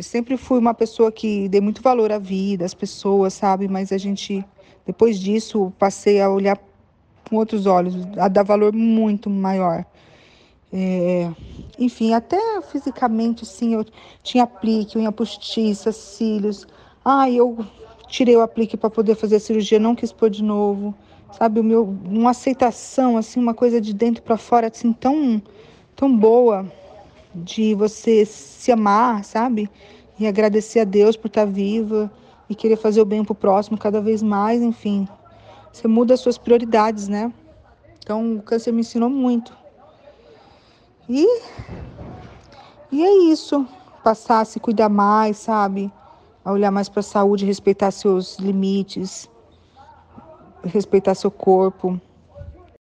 [0.00, 3.68] Eu sempre fui uma pessoa que dei muito valor à vida, às pessoas, sabe?
[3.68, 4.42] Mas a gente,
[4.86, 6.58] depois disso, passei a olhar
[7.28, 9.84] com outros olhos, a dar valor muito maior.
[10.72, 11.30] É,
[11.78, 13.84] enfim, até fisicamente, assim, eu
[14.22, 16.66] tinha aplique, unha postiça, cílios.
[17.04, 17.58] Ai, eu
[18.08, 20.94] tirei o aplique para poder fazer a cirurgia, não quis pôr de novo.
[21.30, 25.42] Sabe, o meu, uma aceitação, assim, uma coisa de dentro para fora, assim, tão,
[25.94, 26.72] tão boa
[27.34, 29.70] de você se amar, sabe?
[30.18, 32.10] E agradecer a Deus por estar viva
[32.48, 35.08] e querer fazer o bem pro próximo cada vez mais, enfim.
[35.72, 37.32] Você muda as suas prioridades, né?
[37.98, 39.56] Então, o câncer me ensinou muito.
[41.08, 41.26] E,
[42.90, 43.66] e é isso.
[44.02, 45.92] Passar a se cuidar mais, sabe?
[46.44, 49.30] A olhar mais para a saúde, respeitar seus limites,
[50.64, 52.00] respeitar seu corpo.